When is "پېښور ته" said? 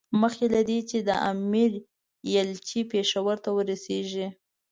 2.91-3.49